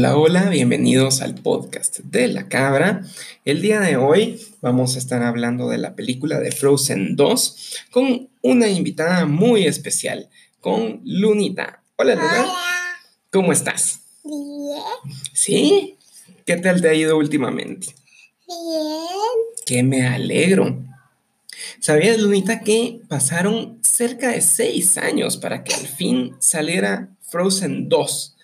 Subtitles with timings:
[0.00, 3.02] Hola, hola, bienvenidos al podcast de la cabra.
[3.44, 8.30] El día de hoy vamos a estar hablando de la película de Frozen 2 con
[8.40, 11.82] una invitada muy especial, con Lunita.
[11.96, 12.46] Hola, Luna.
[13.30, 14.00] ¿Cómo estás?
[14.24, 14.80] Bien.
[15.34, 15.98] ¿Sí?
[16.46, 17.88] ¿Qué tal te ha ido últimamente?
[18.48, 19.04] Bien.
[19.66, 20.82] Que me alegro.
[21.78, 28.36] ¿Sabías, Lunita, que pasaron cerca de seis años para que al fin saliera Frozen 2?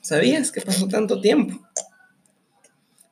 [0.00, 1.60] ¿Sabías que pasó tanto tiempo?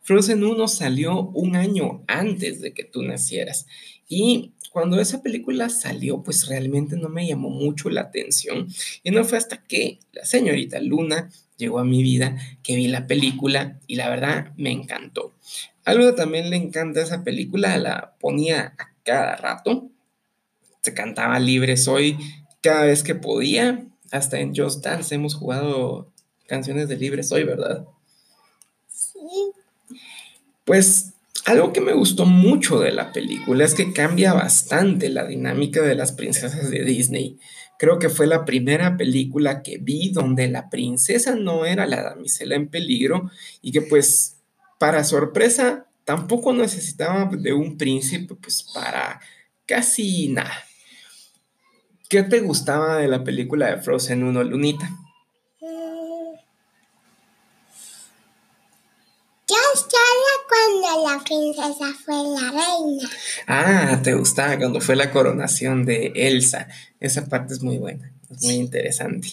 [0.03, 3.67] Frozen 1 salió un año antes de que tú nacieras.
[4.09, 8.69] Y cuando esa película salió, pues realmente no me llamó mucho la atención.
[9.03, 11.29] Y no fue hasta que la señorita Luna
[11.59, 15.35] llegó a mi vida que vi la película y la verdad me encantó.
[15.85, 19.91] Algo que también le encanta esa película, la ponía a cada rato.
[20.81, 22.17] Se cantaba libre soy
[22.63, 23.85] cada vez que podía.
[24.11, 26.13] Hasta en Just Dance hemos jugado
[26.49, 27.87] canciones de libre soy, ¿verdad?
[28.89, 29.53] Sí.
[30.65, 31.13] Pues
[31.45, 35.95] algo que me gustó mucho de la película es que cambia bastante la dinámica de
[35.95, 37.39] las princesas de Disney.
[37.79, 42.57] Creo que fue la primera película que vi donde la princesa no era la damisela
[42.57, 43.31] en peligro
[43.63, 44.37] y que pues
[44.79, 49.21] para sorpresa tampoco necesitaba de un príncipe pues para
[49.65, 50.65] casi nada.
[52.09, 54.89] ¿Qué te gustaba de la película de Frozen 1, Lunita?
[59.51, 63.11] Yo estaba cuando la princesa fue la reina.
[63.47, 66.69] Ah, te gustaba cuando fue la coronación de Elsa.
[67.01, 69.29] Esa parte es muy buena, es muy interesante.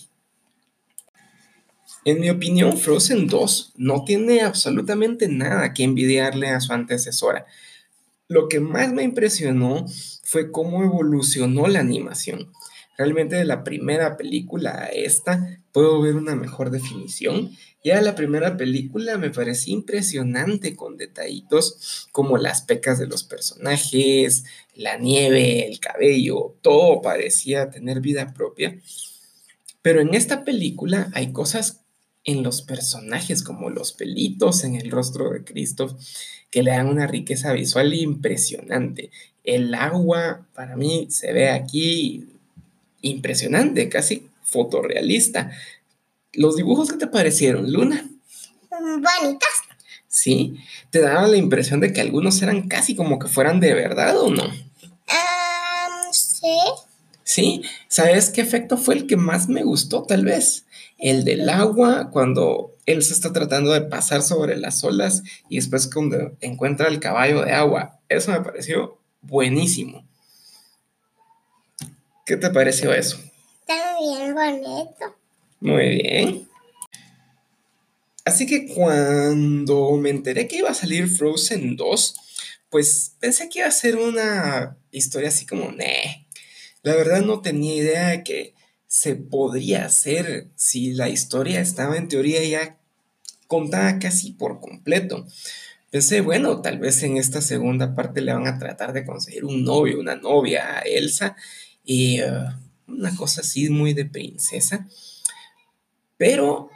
[2.05, 7.45] En mi opinión, Frozen 2 no tiene absolutamente nada que envidiarle a su antecesora.
[8.27, 9.87] Lo que más me impresionó
[10.23, 12.51] fue cómo evolucionó la animación.
[12.97, 17.51] Realmente de la primera película a esta puedo ver una mejor definición.
[17.83, 24.45] Ya la primera película me parecía impresionante con detallitos como las pecas de los personajes,
[24.73, 28.79] la nieve, el cabello, todo parecía tener vida propia.
[29.81, 31.81] Pero en esta película hay cosas
[32.23, 35.95] en los personajes como los pelitos en el rostro de Cristo
[36.49, 39.11] que le dan una riqueza visual impresionante.
[39.43, 42.34] El agua para mí se ve aquí
[43.05, 45.51] impresionante, casi fotorrealista.
[46.33, 48.09] ¿Los dibujos qué te parecieron, Luna?
[48.69, 49.49] Bonitas.
[50.07, 50.55] Sí,
[50.91, 54.29] te daba la impresión de que algunos eran casi como que fueran de verdad o
[54.31, 54.45] no.
[54.45, 56.57] Um, sí.
[57.23, 60.65] Sí, ¿sabes qué efecto fue el que más me gustó tal vez?
[60.97, 65.89] El del agua cuando él se está tratando de pasar sobre las olas y después
[65.91, 67.99] cuando encuentra el caballo de agua.
[68.07, 70.05] Eso me pareció buenísimo.
[72.25, 73.19] ¿Qué te pareció eso?
[73.59, 75.15] Está bien bonito.
[75.59, 76.49] Muy bien.
[78.25, 82.15] Así que cuando me enteré que iba a salir Frozen 2,
[82.71, 86.27] pues pensé que iba a ser una historia así como, ne.
[86.81, 88.55] La verdad no tenía idea de que
[88.87, 92.79] se podría hacer si la historia estaba en teoría ya
[93.45, 95.27] contada casi por completo.
[95.91, 99.63] Pensé, bueno, tal vez en esta segunda parte le van a tratar de conseguir un
[99.63, 101.35] novio, una novia a Elsa
[101.85, 102.49] y uh,
[102.87, 104.87] una cosa así muy de princesa.
[106.17, 106.69] Pero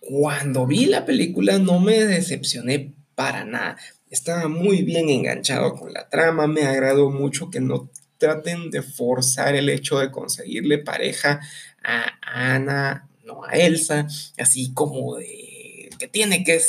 [0.00, 3.76] cuando vi la película no me decepcioné para nada.
[4.10, 9.54] Estaba muy bien enganchado con la trama, me agradó mucho que no traten de forzar
[9.54, 11.40] el hecho de conseguirle pareja
[11.82, 14.06] a Ana, no a Elsa,
[14.38, 16.60] así como de que tiene que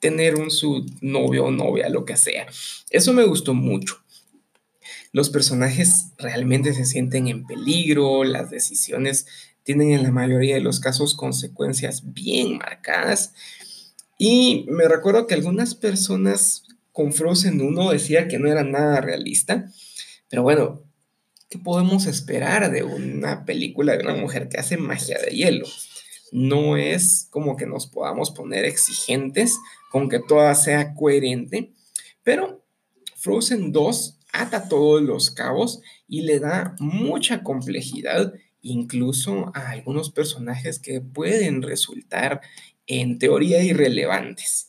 [0.00, 2.46] tener un su novio o novia, lo que sea.
[2.90, 4.01] Eso me gustó mucho.
[5.12, 9.26] Los personajes realmente se sienten en peligro, las decisiones
[9.62, 13.34] tienen en la mayoría de los casos consecuencias bien marcadas.
[14.18, 19.70] Y me recuerdo que algunas personas con Frozen 1 decía que no era nada realista,
[20.28, 20.82] pero bueno,
[21.50, 25.66] ¿qué podemos esperar de una película de una mujer que hace magia de hielo?
[26.30, 29.58] No es como que nos podamos poner exigentes
[29.90, 31.72] con que toda sea coherente,
[32.22, 32.64] pero
[33.16, 38.32] Frozen 2 ata todos los cabos y le da mucha complejidad
[38.62, 42.40] incluso a algunos personajes que pueden resultar
[42.86, 44.68] en teoría irrelevantes.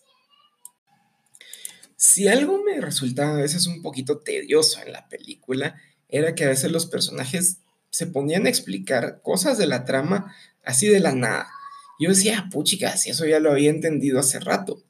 [1.95, 5.75] Si algo me resultaba a veces un poquito tedioso en la película,
[6.09, 7.59] era que a veces los personajes
[7.92, 11.48] se ponían a explicar cosas de la trama así de la nada.
[12.00, 14.83] Yo decía, puchica, si eso ya lo había entendido hace rato.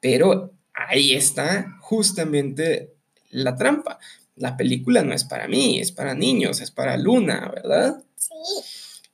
[0.00, 2.92] Pero ahí está justamente
[3.30, 3.98] la trampa
[4.40, 8.02] la película no es para mí, es para niños, es para Luna, ¿verdad?
[8.16, 8.34] Sí.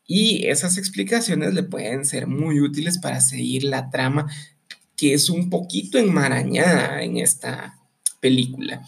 [0.06, 4.28] Y esas explicaciones le pueden ser muy útiles para seguir la trama
[4.96, 7.78] que es un poquito enmarañada en esta
[8.20, 8.86] película.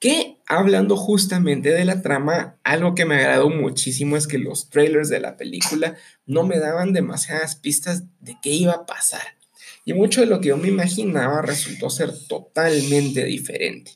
[0.00, 5.08] Que hablando justamente de la trama, algo que me agradó muchísimo es que los trailers
[5.08, 5.96] de la película
[6.26, 9.22] no me daban demasiadas pistas de qué iba a pasar.
[9.84, 13.92] Y mucho de lo que yo me imaginaba resultó ser totalmente diferente.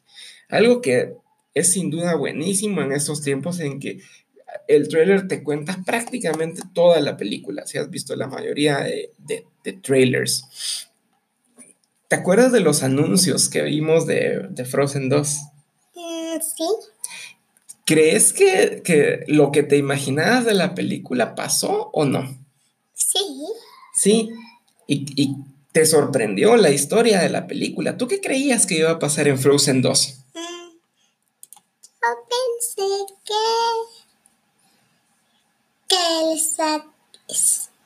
[0.49, 1.17] Algo que
[1.55, 4.01] es sin duda buenísimo en estos tiempos en que
[4.69, 9.47] el trailer te cuenta prácticamente toda la película, si has visto la mayoría de,
[9.83, 10.89] trailers.
[12.09, 15.39] ¿Te acuerdas de los anuncios que vimos de, Frozen 2?
[15.95, 16.65] Mm, sí.
[17.85, 22.39] ¿Crees que, que, lo que te imaginabas de la película pasó o no?
[22.95, 23.19] Sí.
[23.95, 24.31] Sí.
[24.87, 25.37] ¿Y, y
[25.73, 27.97] te sorprendió la historia de la película?
[27.97, 30.20] ¿Tú qué creías que iba a pasar en Frozen 2?
[32.03, 33.35] Yo pensé que,
[35.89, 36.87] que Elsa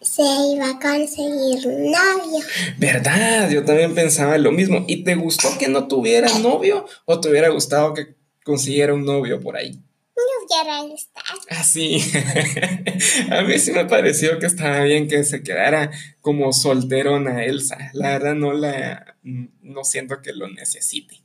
[0.00, 0.22] se
[0.54, 2.44] iba a conseguir novio.
[2.78, 3.50] ¿Verdad?
[3.50, 4.84] Yo también pensaba lo mismo.
[4.86, 8.14] ¿Y te gustó que no tuviera novio o te hubiera gustado que
[8.44, 9.80] consiguiera un novio por ahí?
[10.16, 11.40] Me hubiera gustado.
[11.50, 11.98] Ah, sí.
[13.32, 15.90] a mí sí me pareció que estaba bien que se quedara
[16.20, 17.90] como solterona Elsa.
[17.94, 21.23] La verdad no la no siento que lo necesite.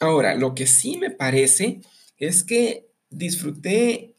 [0.00, 1.82] Ahora, lo que sí me parece
[2.16, 4.16] es que disfruté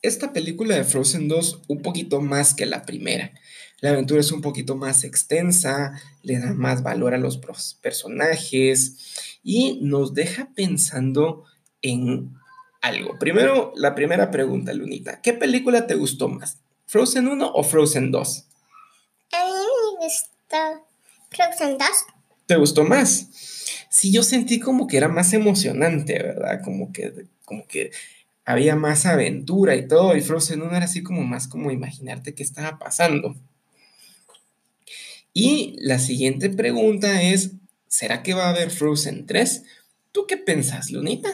[0.00, 3.32] esta película de Frozen 2 un poquito más que la primera.
[3.80, 7.40] La aventura es un poquito más extensa, le da más valor a los
[7.82, 11.44] personajes y nos deja pensando
[11.82, 12.36] en
[12.80, 13.18] algo.
[13.18, 15.20] Primero, la primera pregunta, Lunita.
[15.20, 16.58] ¿Qué película te gustó más?
[16.86, 18.46] ¿Frozen 1 o Frozen 2?
[19.32, 20.86] A mí me gustó
[21.30, 21.88] Frozen 2.
[22.46, 23.28] ¿Te gustó más?
[23.92, 26.62] sí yo sentí como que era más emocionante, ¿verdad?
[26.64, 27.90] Como que, como que
[28.44, 32.42] había más aventura y todo, y Frozen 1 era así como más como imaginarte qué
[32.42, 33.36] estaba pasando.
[35.34, 37.52] Y la siguiente pregunta es,
[37.86, 39.62] ¿será que va a haber Frozen 3?
[40.10, 41.28] ¿Tú qué pensás, Lunita?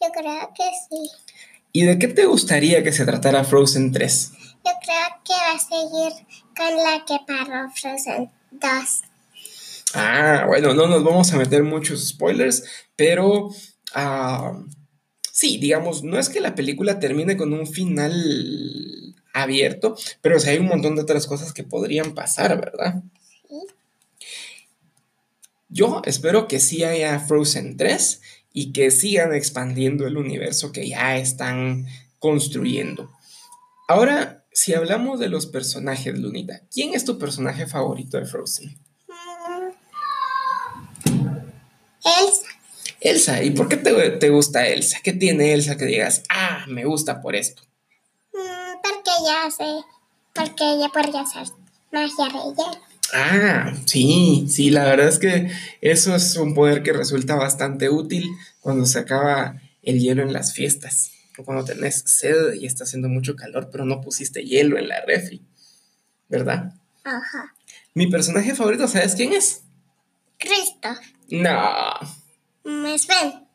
[0.00, 1.10] Yo creo que sí.
[1.72, 4.32] ¿Y de qué te gustaría que se tratara Frozen 3?
[4.64, 6.26] Yo creo que va a seguir
[6.56, 9.07] con la que paró Frozen 2.
[9.94, 12.64] Ah, bueno, no nos vamos a meter muchos spoilers,
[12.94, 13.48] pero
[13.94, 14.62] ah,
[15.32, 20.58] sí, digamos, no es que la película termine con un final abierto, pero sí hay
[20.58, 23.02] un montón de otras cosas que podrían pasar, ¿verdad?
[25.70, 28.20] Yo espero que sí haya Frozen 3
[28.52, 31.86] y que sigan expandiendo el universo que ya están
[32.18, 33.10] construyendo.
[33.86, 38.76] Ahora, si hablamos de los personajes, Lunita, ¿quién es tu personaje favorito de Frozen?
[42.20, 42.46] Elsa.
[43.00, 44.98] Elsa, ¿y por qué te, gusta Elsa?
[45.02, 47.62] ¿Qué tiene Elsa que digas, ah, me gusta por esto?
[48.32, 49.84] Mm, porque ella sé,
[50.34, 51.46] porque ella podría hacer
[51.92, 52.88] magia de hielo.
[53.14, 55.50] Ah, sí, sí, la verdad es que
[55.80, 58.28] eso es un poder que resulta bastante útil
[58.60, 63.08] cuando se acaba el hielo en las fiestas o cuando tenés sed y está haciendo
[63.08, 65.40] mucho calor, pero no pusiste hielo en la refri,
[66.28, 66.74] ¿verdad?
[67.04, 67.54] Ajá.
[67.94, 69.62] Mi personaje favorito, ¿sabes quién es?
[70.36, 70.90] Cristo.
[71.28, 71.92] No.
[72.64, 73.48] ¿Me Sven.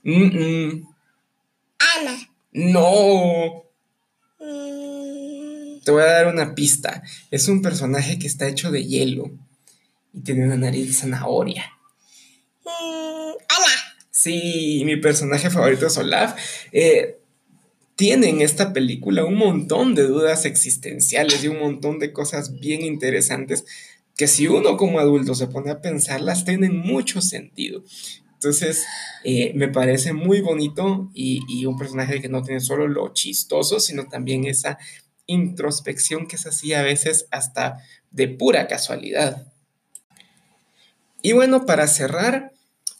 [1.79, 2.29] Ana.
[2.51, 3.63] No.
[4.39, 5.79] Mm.
[5.83, 7.01] Te voy a dar una pista.
[7.31, 9.31] Es un personaje que está hecho de hielo
[10.13, 11.71] y tiene una nariz de zanahoria.
[12.63, 13.81] Mm, Olaf.
[14.11, 16.37] Sí, mi personaje favorito es Olaf.
[16.71, 17.17] Eh,
[17.95, 22.81] tiene en esta película un montón de dudas existenciales y un montón de cosas bien
[22.81, 23.65] interesantes
[24.15, 27.83] que si uno como adulto se pone a pensarlas, tienen mucho sentido.
[28.33, 28.85] Entonces,
[29.23, 34.09] eh, me parece muy bonito y, un personaje que no tiene solo lo chistoso, sino
[34.09, 34.77] también esa
[35.27, 37.77] introspección que se hacía a veces hasta
[38.11, 39.47] de pura casualidad.
[41.21, 42.51] Y bueno, para cerrar,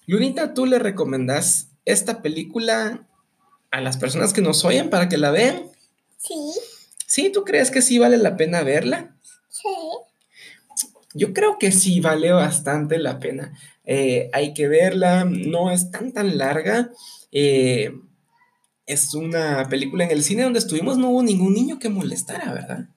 [0.08, 3.06] Lunita, ¿tú le recomendás esta película
[3.70, 5.64] a las personas que nos oyen para que la vean?
[6.18, 6.54] Sí.
[7.06, 7.30] ¿Sí?
[7.30, 9.18] ¿Tú crees que sí vale la pena verla?
[9.50, 9.68] Sí.
[11.14, 13.58] Yo creo que sí vale bastante la pena.
[13.86, 16.92] Eh, hay que verla, no es tan tan larga.
[17.32, 17.92] Eh,
[18.86, 22.90] es una película en el cine donde estuvimos, no hubo ningún niño que molestara, ¿verdad?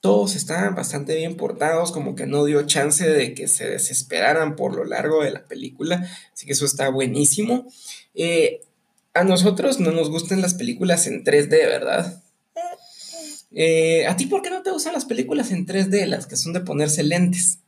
[0.00, 4.74] Todos estaban bastante bien portados, como que no dio chance de que se desesperaran por
[4.74, 7.66] lo largo de la película, así que eso está buenísimo.
[8.14, 8.60] Eh,
[9.12, 12.22] a nosotros no nos gustan las películas en 3D, ¿verdad?
[13.52, 16.52] Eh, ¿A ti por qué no te gustan las películas en 3D, las que son
[16.52, 17.58] de ponerse lentes?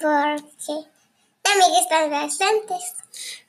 [0.00, 2.94] Porque me gustan bastantes.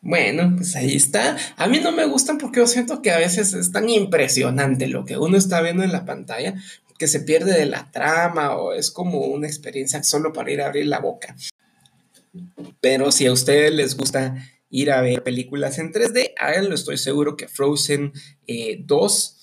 [0.02, 1.38] Bueno, pues ahí está.
[1.58, 5.06] A mí no me gustan porque yo siento que a veces es tan impresionante lo
[5.06, 6.56] que uno está viendo en la pantalla
[6.98, 10.68] que se pierde de la trama o es como una experiencia solo para ir a
[10.68, 11.36] abrir la boca.
[12.82, 14.36] Pero si a ustedes les gusta
[14.70, 18.18] ir a ver películas en 3D, háganlo, estoy seguro que Frozen 2
[18.48, 19.35] eh,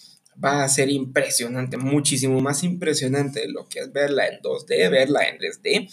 [0.42, 5.28] va a ser impresionante, muchísimo más impresionante de lo que es verla en 2D, verla
[5.28, 5.90] en 3D.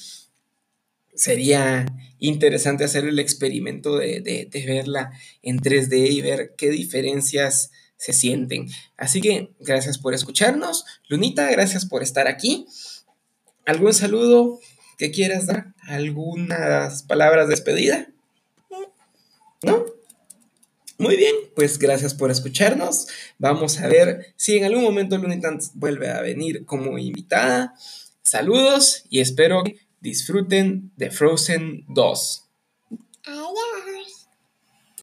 [1.13, 1.85] Sería
[2.19, 8.69] interesante hacer el experimento de, de verla en 3D y ver qué diferencias se sienten.
[8.97, 10.85] Así que gracias por escucharnos.
[11.09, 12.65] Lunita, gracias por estar aquí.
[13.65, 14.59] ¿Algún saludo
[14.97, 15.73] que quieras dar?
[15.81, 18.07] ¿Algunas palabras de despedida?
[19.61, 19.85] ¿No?
[20.99, 23.07] Muy bien, pues gracias por escucharnos.
[23.37, 27.73] Vamos a ver si en algún momento Lunita vuelve a venir como invitada.
[28.21, 32.49] Saludos y espero que disfruten de Frozen 2.
[33.23, 33.88] Adiós.